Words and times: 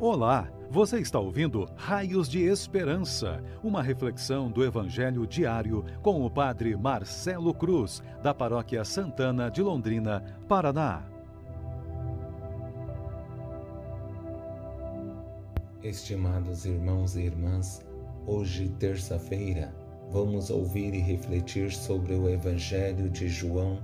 Olá, 0.00 0.50
você 0.68 0.98
está 0.98 1.20
ouvindo 1.20 1.68
Raios 1.76 2.28
de 2.28 2.42
Esperança, 2.42 3.40
uma 3.62 3.80
reflexão 3.80 4.50
do 4.50 4.64
Evangelho 4.64 5.24
diário 5.24 5.84
com 6.02 6.26
o 6.26 6.28
Padre 6.28 6.76
Marcelo 6.76 7.54
Cruz, 7.54 8.02
da 8.20 8.34
Paróquia 8.34 8.84
Santana 8.84 9.48
de 9.48 9.62
Londrina, 9.62 10.20
Paraná. 10.48 11.04
Estimados 15.80 16.66
irmãos 16.66 17.14
e 17.14 17.20
irmãs, 17.20 17.86
hoje, 18.26 18.70
terça-feira, 18.70 19.72
vamos 20.10 20.50
ouvir 20.50 20.92
e 20.92 20.98
refletir 20.98 21.70
sobre 21.70 22.14
o 22.14 22.28
Evangelho 22.28 23.08
de 23.08 23.28
João, 23.28 23.78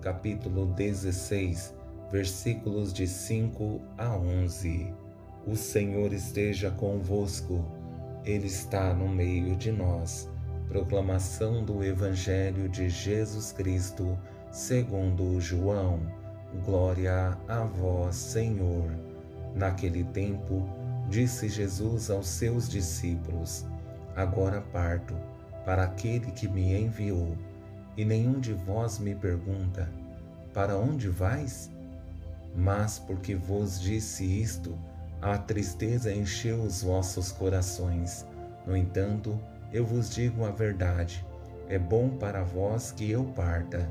capítulo 0.00 0.68
16, 0.68 1.76
versículos 2.10 2.94
de 2.94 3.06
5 3.06 3.78
a 3.98 4.16
11. 4.16 5.09
O 5.46 5.56
Senhor 5.56 6.12
esteja 6.12 6.70
convosco, 6.70 7.64
Ele 8.26 8.46
está 8.46 8.92
no 8.92 9.08
meio 9.08 9.56
de 9.56 9.72
nós. 9.72 10.28
Proclamação 10.68 11.64
do 11.64 11.82
Evangelho 11.82 12.68
de 12.68 12.90
Jesus 12.90 13.50
Cristo, 13.50 14.18
segundo 14.52 15.40
João. 15.40 16.00
Glória 16.64 17.38
a 17.48 17.64
vós, 17.64 18.16
Senhor. 18.16 18.90
Naquele 19.54 20.04
tempo, 20.04 20.68
disse 21.08 21.48
Jesus 21.48 22.10
aos 22.10 22.28
seus 22.28 22.68
discípulos: 22.68 23.64
Agora 24.14 24.60
parto 24.60 25.16
para 25.64 25.84
aquele 25.84 26.30
que 26.32 26.46
me 26.46 26.74
enviou, 26.78 27.36
e 27.96 28.04
nenhum 28.04 28.38
de 28.38 28.52
vós 28.52 28.98
me 28.98 29.14
pergunta: 29.14 29.90
Para 30.52 30.76
onde 30.76 31.08
vais? 31.08 31.70
Mas 32.54 32.98
porque 32.98 33.34
vos 33.34 33.80
disse 33.80 34.24
isto, 34.24 34.78
a 35.22 35.36
tristeza 35.36 36.12
encheu 36.12 36.62
os 36.62 36.82
vossos 36.82 37.30
corações. 37.30 38.26
No 38.66 38.74
entanto, 38.74 39.38
eu 39.72 39.84
vos 39.84 40.08
digo 40.10 40.44
a 40.44 40.50
verdade: 40.50 41.24
é 41.68 41.78
bom 41.78 42.08
para 42.10 42.42
vós 42.42 42.90
que 42.90 43.10
eu 43.10 43.24
parta. 43.24 43.90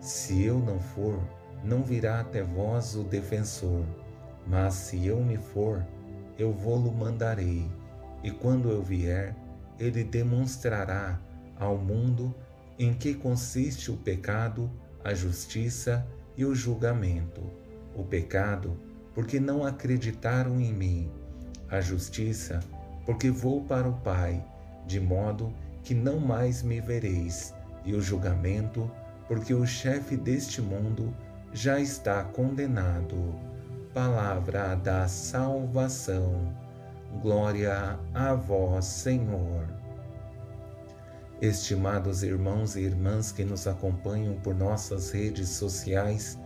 Se 0.00 0.42
eu 0.42 0.58
não 0.58 0.80
for, 0.80 1.20
não 1.62 1.82
virá 1.82 2.20
até 2.20 2.42
vós 2.42 2.94
o 2.94 3.04
defensor. 3.04 3.84
Mas 4.46 4.74
se 4.74 5.06
eu 5.06 5.22
me 5.22 5.36
for, 5.36 5.84
eu 6.38 6.52
vou-lo 6.52 6.92
mandarei. 6.92 7.70
E 8.22 8.30
quando 8.30 8.70
eu 8.70 8.82
vier, 8.82 9.34
ele 9.78 10.02
demonstrará 10.02 11.20
ao 11.58 11.76
mundo 11.76 12.34
em 12.78 12.92
que 12.92 13.14
consiste 13.14 13.90
o 13.90 13.96
pecado, 13.96 14.70
a 15.02 15.14
justiça 15.14 16.06
e 16.36 16.44
o 16.44 16.54
julgamento. 16.54 17.42
O 17.94 18.02
pecado 18.02 18.78
porque 19.14 19.38
não 19.38 19.64
acreditaram 19.64 20.60
em 20.60 20.72
mim. 20.72 21.10
A 21.70 21.80
justiça, 21.80 22.60
porque 23.06 23.30
vou 23.30 23.62
para 23.62 23.88
o 23.88 23.94
Pai, 24.00 24.44
de 24.86 25.00
modo 25.00 25.52
que 25.82 25.94
não 25.94 26.18
mais 26.18 26.62
me 26.62 26.80
vereis. 26.80 27.54
E 27.84 27.94
o 27.94 28.00
julgamento, 28.00 28.90
porque 29.28 29.54
o 29.54 29.66
chefe 29.66 30.16
deste 30.16 30.60
mundo 30.60 31.14
já 31.52 31.78
está 31.78 32.24
condenado. 32.24 33.16
Palavra 33.92 34.74
da 34.74 35.06
salvação. 35.06 36.52
Glória 37.22 37.98
a 38.12 38.34
vós, 38.34 38.84
Senhor. 38.84 39.66
Estimados 41.40 42.22
irmãos 42.22 42.74
e 42.74 42.80
irmãs 42.80 43.30
que 43.30 43.44
nos 43.44 43.66
acompanham 43.66 44.34
por 44.36 44.54
nossas 44.54 45.10
redes 45.10 45.48
sociais, 45.50 46.38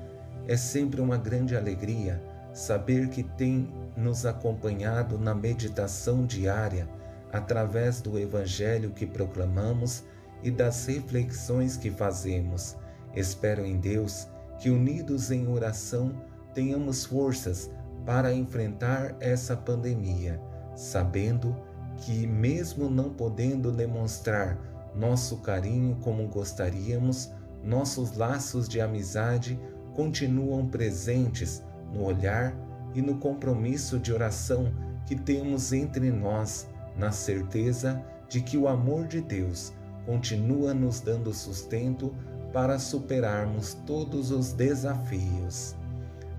é 0.47 0.56
sempre 0.56 1.00
uma 1.00 1.16
grande 1.16 1.56
alegria 1.56 2.20
saber 2.59 3.09
que 3.09 3.23
tem 3.23 3.73
nos 3.97 4.27
acompanhado 4.27 5.17
na 5.17 5.33
meditação 5.33 6.27
diária 6.27 6.89
através 7.33 8.00
do 8.00 8.19
Evangelho 8.19 8.91
que 8.91 9.06
proclamamos 9.06 10.03
e 10.42 10.50
das 10.50 10.84
reflexões 10.87 11.77
que 11.77 11.88
fazemos. 11.88 12.77
Espero 13.15 13.65
em 13.65 13.78
Deus 13.78 14.27
que, 14.59 14.71
unidos 14.71 15.31
em 15.31 15.47
oração, 15.47 16.21
tenhamos 16.53 17.05
forças 17.05 17.71
para 18.05 18.32
enfrentar 18.32 19.15
essa 19.21 19.56
pandemia, 19.56 20.41
sabendo 20.75 21.55
que, 21.99 22.27
mesmo 22.27 22.91
não 22.91 23.11
podendo 23.11 23.71
demonstrar 23.71 24.59
nosso 24.97 25.37
carinho 25.43 25.97
como 26.03 26.27
gostaríamos, 26.27 27.31
nossos 27.62 28.16
laços 28.16 28.69
de 28.69 28.81
amizade 28.81 29.56
continuam 29.94 30.66
presentes 30.66 31.62
no 31.93 32.04
olhar 32.04 32.54
e 32.94 33.03
no 33.03 33.16
compromisso 33.19 33.99
de 33.99 34.12
oração 34.12 34.72
que 35.06 35.16
temos 35.16 35.72
entre 35.72 36.10
nós, 36.10 36.69
na 36.97 37.12
certeza 37.12 38.03
de 38.28 38.41
que 38.41 38.59
o 38.59 38.69
amor 38.69 39.06
de 39.06 39.21
Deus 39.21 39.72
continua 40.04 40.75
nos 40.75 41.00
dando 41.00 41.32
sustento 41.32 42.15
para 42.53 42.78
superarmos 42.78 43.75
todos 43.87 44.31
os 44.31 44.53
desafios. 44.53 45.75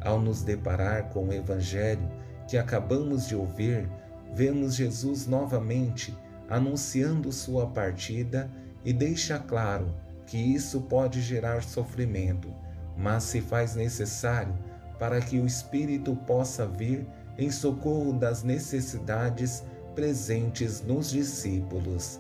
Ao 0.02 0.20
nos 0.20 0.42
deparar 0.42 1.10
com 1.10 1.28
o 1.28 1.34
Evangelho 1.34 2.08
que 2.48 2.58
acabamos 2.58 3.28
de 3.28 3.36
ouvir, 3.36 3.90
vemos 4.34 4.76
Jesus 4.76 5.28
novamente 5.28 6.16
anunciando 6.50 7.32
sua 7.32 7.68
partida 7.68 8.50
e 8.84 8.92
deixa 8.92 9.38
claro 9.38 9.94
que 10.26 10.38
isso 10.38 10.82
pode 10.82 11.22
gerar 11.22 11.64
sofrimento, 11.64 12.52
mas 12.98 13.24
se 13.24 13.42
faz 13.42 13.76
necessário 13.76 14.54
para 15.00 15.22
que 15.22 15.40
o 15.40 15.46
Espírito 15.46 16.14
possa 16.28 16.68
vir 16.68 17.08
em 17.38 17.50
socorro 17.50 18.12
das 18.12 18.44
necessidades 18.44 19.64
presentes 19.96 20.82
nos 20.82 21.10
discípulos. 21.10 22.20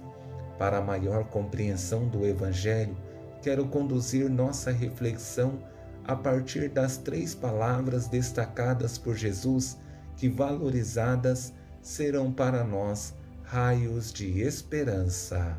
Para 0.57 0.81
maior 0.81 1.25
compreensão 1.25 2.07
do 2.07 2.25
Evangelho, 2.25 2.97
quero 3.41 3.67
conduzir 3.67 4.29
nossa 4.29 4.71
reflexão 4.71 5.59
a 6.05 6.15
partir 6.15 6.69
das 6.69 6.97
três 6.97 7.35
palavras 7.35 8.07
destacadas 8.07 8.97
por 8.97 9.15
Jesus, 9.15 9.77
que 10.15 10.29
valorizadas 10.29 11.53
serão 11.81 12.31
para 12.31 12.63
nós 12.63 13.13
raios 13.43 14.11
de 14.11 14.41
esperança. 14.41 15.57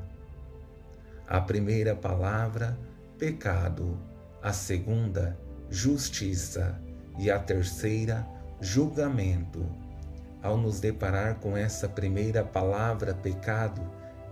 A 1.29 1.41
primeira 1.41 1.95
palavra, 1.95 2.79
pecado. 3.19 3.99
A 4.43 4.53
segunda, 4.53 5.39
justiça 5.69 6.81
e 7.19 7.31
a 7.31 7.39
terceira, 7.39 8.27
julgamento. 8.61 9.65
Ao 10.43 10.57
nos 10.57 10.81
deparar 10.81 11.37
com 11.37 11.57
essa 11.57 11.89
primeira 11.89 12.43
palavra, 12.43 13.15
pecado, 13.15 13.83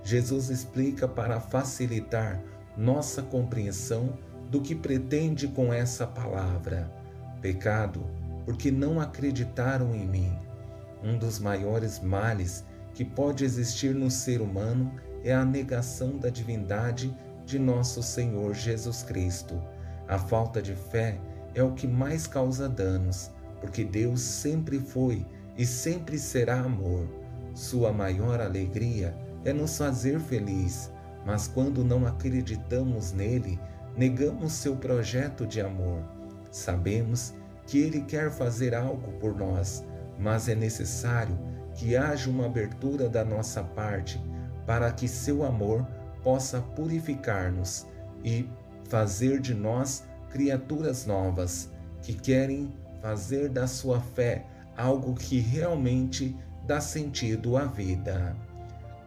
Jesus 0.02 0.48
explica 0.48 1.06
para 1.06 1.38
facilitar 1.38 2.40
nossa 2.76 3.22
compreensão 3.22 4.16
do 4.50 4.60
que 4.60 4.74
pretende 4.74 5.48
com 5.48 5.72
essa 5.72 6.06
palavra. 6.06 6.90
Pecado, 7.42 8.04
porque 8.44 8.70
não 8.70 9.00
acreditaram 9.00 9.94
em 9.94 10.06
mim. 10.06 10.38
Um 11.02 11.18
dos 11.18 11.38
maiores 11.38 12.00
males 12.00 12.64
que 12.94 13.04
pode 13.04 13.44
existir 13.44 13.94
no 13.94 14.10
ser 14.10 14.40
humano 14.40 14.92
é 15.22 15.34
a 15.34 15.44
negação 15.44 16.16
da 16.16 16.30
divindade 16.30 17.14
de 17.44 17.58
nosso 17.58 18.02
Senhor 18.02 18.54
Jesus 18.54 19.02
Cristo. 19.02 19.60
A 20.08 20.18
falta 20.18 20.62
de 20.62 20.74
fé 20.74 21.18
é 21.54 21.62
o 21.62 21.72
que 21.72 21.86
mais 21.86 22.26
causa 22.26 22.68
danos, 22.68 23.30
porque 23.60 23.84
Deus 23.84 24.20
sempre 24.20 24.78
foi 24.78 25.26
e 25.56 25.66
sempre 25.66 26.18
será 26.18 26.60
amor. 26.60 27.06
Sua 27.54 27.92
maior 27.92 28.40
alegria 28.40 29.16
é 29.44 29.52
nos 29.52 29.76
fazer 29.76 30.20
feliz, 30.20 30.90
mas 31.26 31.48
quando 31.48 31.84
não 31.84 32.06
acreditamos 32.06 33.12
nele, 33.12 33.58
negamos 33.96 34.52
seu 34.52 34.76
projeto 34.76 35.46
de 35.46 35.60
amor. 35.60 36.02
Sabemos 36.50 37.34
que 37.66 37.78
ele 37.78 38.02
quer 38.02 38.30
fazer 38.30 38.74
algo 38.74 39.12
por 39.18 39.36
nós, 39.36 39.84
mas 40.18 40.48
é 40.48 40.54
necessário 40.54 41.38
que 41.74 41.96
haja 41.96 42.30
uma 42.30 42.46
abertura 42.46 43.08
da 43.08 43.24
nossa 43.24 43.62
parte 43.62 44.20
para 44.66 44.90
que 44.90 45.06
seu 45.06 45.44
amor 45.44 45.86
possa 46.22 46.60
purificar-nos 46.60 47.86
e 48.24 48.48
fazer 48.88 49.40
de 49.40 49.54
nós 49.54 50.04
criaturas 50.30 51.06
novas 51.06 51.70
que 52.02 52.14
querem 52.14 52.72
fazer 53.00 53.48
da 53.48 53.66
sua 53.66 54.00
fé 54.00 54.44
algo 54.76 55.14
que 55.14 55.38
realmente 55.40 56.36
dá 56.66 56.80
sentido 56.80 57.56
à 57.56 57.64
vida. 57.64 58.36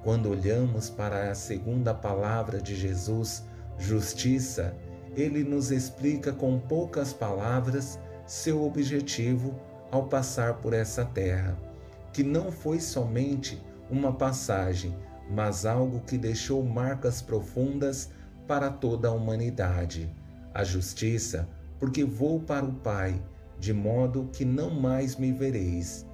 Quando 0.03 0.29
olhamos 0.29 0.89
para 0.89 1.31
a 1.31 1.35
segunda 1.35 1.93
palavra 1.93 2.59
de 2.59 2.75
Jesus, 2.75 3.45
justiça, 3.77 4.75
ele 5.15 5.43
nos 5.43 5.71
explica 5.71 6.33
com 6.33 6.59
poucas 6.59 7.13
palavras 7.13 7.99
seu 8.25 8.63
objetivo 8.63 9.55
ao 9.91 10.07
passar 10.07 10.55
por 10.55 10.73
essa 10.73 11.05
terra, 11.05 11.57
que 12.13 12.23
não 12.23 12.51
foi 12.51 12.79
somente 12.79 13.61
uma 13.89 14.13
passagem, 14.13 14.95
mas 15.29 15.65
algo 15.65 15.99
que 16.01 16.17
deixou 16.17 16.63
marcas 16.63 17.21
profundas 17.21 18.09
para 18.47 18.69
toda 18.69 19.09
a 19.09 19.11
humanidade 19.11 20.09
a 20.53 20.63
justiça, 20.63 21.47
porque 21.79 22.03
vou 22.03 22.39
para 22.39 22.65
o 22.65 22.73
Pai, 22.73 23.21
de 23.59 23.73
modo 23.73 24.29
que 24.33 24.45
não 24.45 24.69
mais 24.69 25.15
me 25.15 25.31
vereis. 25.31 26.05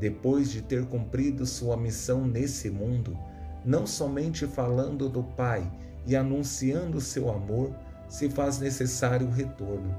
depois 0.00 0.50
de 0.50 0.62
ter 0.62 0.86
cumprido 0.86 1.44
sua 1.44 1.76
missão 1.76 2.26
nesse 2.26 2.70
mundo, 2.70 3.16
não 3.64 3.86
somente 3.86 4.46
falando 4.46 5.08
do 5.08 5.22
Pai 5.22 5.70
e 6.06 6.16
anunciando 6.16 7.00
seu 7.00 7.30
amor, 7.30 7.74
se 8.08 8.28
faz 8.30 8.58
necessário 8.58 9.26
o 9.26 9.30
retorno. 9.30 9.94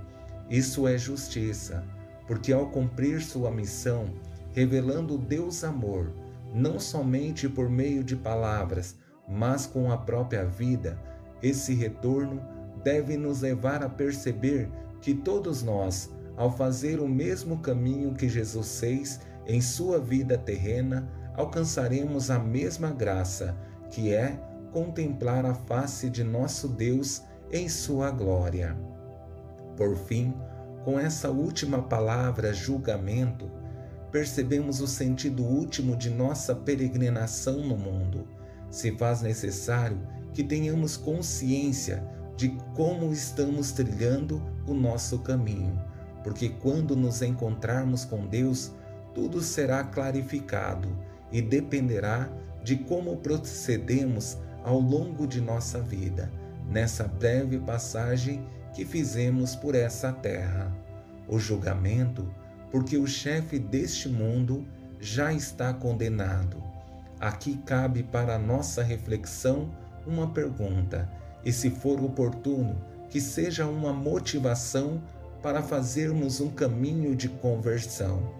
Isso 0.50 0.88
é 0.88 0.98
justiça, 0.98 1.84
porque 2.28 2.52
ao 2.52 2.70
cumprir 2.72 3.22
sua 3.22 3.52
missão, 3.52 4.06
revelando 4.52 5.18
Deus 5.18 5.64
amor, 5.64 6.12
não 6.54 6.80
somente 6.80 7.48
por 7.48 7.70
meio 7.70 8.04
de 8.04 8.16
palavras, 8.16 8.98
mas 9.30 9.66
com 9.66 9.92
a 9.92 9.98
própria 9.98 10.44
vida, 10.44 11.00
esse 11.42 11.74
retorno 11.74 12.42
deve 12.84 13.18
nos 13.18 13.42
levar 13.42 13.84
a 13.84 13.90
perceber 13.90 14.70
que 15.02 15.14
todos 15.14 15.64
nós, 15.64 16.10
ao 16.38 16.56
fazer 16.56 17.00
o 17.00 17.08
mesmo 17.08 17.60
caminho 17.60 18.14
que 18.14 18.30
Jesus 18.30 18.80
fez 18.80 19.20
em 19.48 19.62
sua 19.62 20.00
vida 20.00 20.38
terrena, 20.38 21.10
alcançaremos 21.36 22.30
a 22.30 22.40
mesma 22.40 22.92
graça, 22.92 23.56
que 23.90 24.14
é 24.14 24.40
contemplar 24.72 25.46
a 25.46 25.54
face 25.54 26.10
de 26.10 26.24
nosso 26.24 26.68
Deus 26.68 27.24
em 27.52 27.68
sua 27.68 28.12
glória. 28.12 28.78
Por 29.76 29.96
fim, 29.96 30.34
com 30.84 31.00
essa 31.00 31.30
última 31.30 31.82
palavra, 31.84 32.54
julgamento, 32.54 33.52
percebemos 34.12 34.82
o 34.82 34.88
sentido 34.88 35.44
último 35.44 35.96
de 35.96 36.10
nossa 36.10 36.56
peregrinação 36.56 37.60
no 37.66 37.78
mundo. 37.78 38.28
Se 38.70 38.92
faz 38.98 39.22
necessário 39.22 40.00
que 40.34 40.44
tenhamos 40.44 40.96
consciência 40.96 42.04
de 42.42 42.50
como 42.74 43.14
estamos 43.14 43.72
trilhando 43.72 44.42
o 44.66 44.74
nosso 44.74 45.20
caminho, 45.20 45.80
porque 46.24 46.50
quando 46.50 46.96
nos 46.96 47.22
encontrarmos 47.22 48.04
com 48.04 48.26
Deus, 48.26 48.72
tudo 49.14 49.40
será 49.42 49.84
clarificado 49.84 50.90
e 51.32 51.40
dependerá 51.40 52.28
de 52.64 52.78
como 52.78 53.18
procedemos 53.18 54.40
ao 54.64 54.80
longo 54.80 55.28
de 55.28 55.40
nossa 55.40 55.80
vida, 55.82 56.32
nessa 56.68 57.04
breve 57.04 57.60
passagem 57.60 58.44
que 58.74 58.86
fizemos 58.86 59.56
por 59.56 59.76
essa 59.76 60.12
terra. 60.12 60.76
O 61.28 61.38
julgamento, 61.38 62.28
porque 62.72 62.98
o 62.98 63.06
chefe 63.06 63.60
deste 63.60 64.10
mundo 64.10 64.66
já 65.00 65.32
está 65.32 65.76
condenado. 65.76 66.58
Aqui 67.20 67.58
cabe 67.68 68.02
para 68.02 68.40
nossa 68.40 68.82
reflexão 68.82 69.70
uma 70.08 70.32
pergunta, 70.32 71.08
e 71.44 71.52
se 71.52 71.70
for 71.70 72.04
oportuno, 72.04 72.76
que 73.10 73.20
seja 73.20 73.66
uma 73.66 73.92
motivação 73.92 75.02
para 75.42 75.62
fazermos 75.62 76.40
um 76.40 76.50
caminho 76.50 77.16
de 77.16 77.28
conversão. 77.28 78.32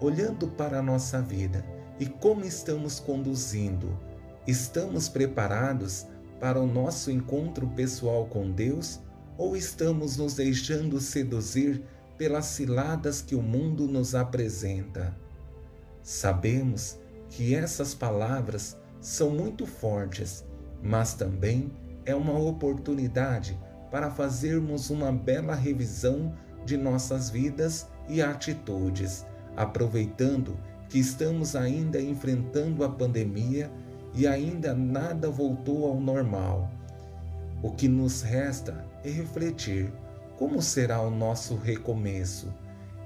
Olhando 0.00 0.48
para 0.48 0.78
a 0.78 0.82
nossa 0.82 1.20
vida 1.20 1.64
e 1.98 2.06
como 2.06 2.44
estamos 2.44 3.00
conduzindo, 3.00 3.98
estamos 4.46 5.08
preparados 5.08 6.06
para 6.40 6.60
o 6.60 6.66
nosso 6.66 7.10
encontro 7.10 7.66
pessoal 7.68 8.26
com 8.26 8.50
Deus 8.50 9.00
ou 9.36 9.56
estamos 9.56 10.16
nos 10.16 10.34
deixando 10.34 11.00
seduzir 11.00 11.82
pelas 12.16 12.46
ciladas 12.46 13.22
que 13.22 13.34
o 13.34 13.42
mundo 13.42 13.86
nos 13.86 14.14
apresenta? 14.14 15.16
Sabemos 16.02 16.98
que 17.30 17.54
essas 17.54 17.94
palavras 17.94 18.76
são 19.00 19.30
muito 19.30 19.66
fortes, 19.66 20.44
mas 20.82 21.14
também 21.14 21.70
é 22.08 22.14
uma 22.14 22.38
oportunidade 22.38 23.58
para 23.90 24.10
fazermos 24.10 24.88
uma 24.88 25.12
bela 25.12 25.54
revisão 25.54 26.32
de 26.64 26.74
nossas 26.74 27.28
vidas 27.28 27.86
e 28.08 28.22
atitudes, 28.22 29.26
aproveitando 29.54 30.58
que 30.88 30.98
estamos 30.98 31.54
ainda 31.54 32.00
enfrentando 32.00 32.82
a 32.82 32.88
pandemia 32.88 33.70
e 34.14 34.26
ainda 34.26 34.74
nada 34.74 35.28
voltou 35.28 35.86
ao 35.86 36.00
normal. 36.00 36.70
O 37.62 37.72
que 37.72 37.88
nos 37.88 38.22
resta 38.22 38.86
é 39.04 39.10
refletir 39.10 39.92
como 40.38 40.62
será 40.62 41.02
o 41.02 41.10
nosso 41.10 41.56
recomeço. 41.56 42.50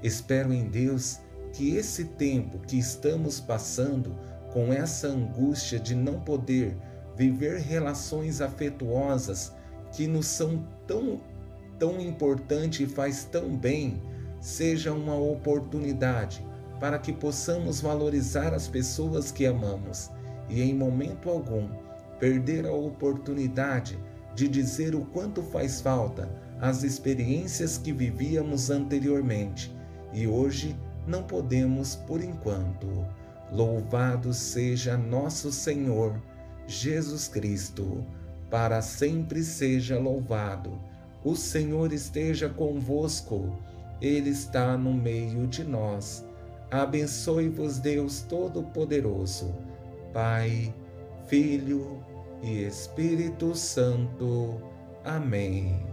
Espero 0.01 0.53
em 0.53 0.69
Deus 0.69 1.19
que 1.51 1.75
esse 1.75 2.05
tempo 2.05 2.57
que 2.59 2.79
estamos 2.79 3.41
passando 3.41 4.15
com 4.53 4.71
essa 4.71 5.07
angústia 5.07 5.77
de 5.77 5.93
não 5.93 6.21
poder 6.21 6.77
viver 7.15 7.59
relações 7.59 8.41
afetuosas 8.41 9.53
que 9.91 10.07
nos 10.07 10.25
são 10.25 10.63
tão 10.87 11.21
tão 11.77 11.99
importante 11.99 12.83
e 12.83 12.87
faz 12.87 13.25
tão 13.25 13.57
bem, 13.57 14.01
seja 14.39 14.93
uma 14.93 15.15
oportunidade 15.15 16.45
para 16.79 16.97
que 16.97 17.11
possamos 17.11 17.81
valorizar 17.81 18.53
as 18.53 18.67
pessoas 18.67 19.31
que 19.31 19.45
amamos 19.45 20.09
e 20.49 20.61
em 20.61 20.73
momento 20.73 21.29
algum 21.29 21.67
perder 22.19 22.65
a 22.65 22.71
oportunidade 22.71 23.97
de 24.35 24.47
dizer 24.47 24.95
o 24.95 25.05
quanto 25.05 25.41
faz 25.43 25.81
falta 25.81 26.29
as 26.59 26.83
experiências 26.83 27.77
que 27.77 27.91
vivíamos 27.91 28.69
anteriormente 28.69 29.75
e 30.13 30.27
hoje 30.27 30.75
não 31.05 31.23
podemos 31.23 31.95
por 31.95 32.23
enquanto. 32.23 32.87
Louvado 33.51 34.33
seja 34.33 34.97
nosso 34.97 35.51
Senhor 35.51 36.15
Jesus 36.67 37.27
Cristo, 37.27 38.05
para 38.49 38.81
sempre 38.81 39.43
seja 39.43 39.99
louvado. 39.99 40.79
O 41.23 41.35
Senhor 41.35 41.93
esteja 41.93 42.49
convosco, 42.49 43.57
Ele 44.01 44.29
está 44.29 44.77
no 44.77 44.93
meio 44.93 45.47
de 45.47 45.63
nós. 45.63 46.25
Abençoe-vos, 46.69 47.79
Deus 47.79 48.21
Todo-Poderoso, 48.21 49.53
Pai, 50.11 50.73
Filho 51.27 52.03
e 52.41 52.63
Espírito 52.63 53.55
Santo. 53.55 54.61
Amém. 55.03 55.92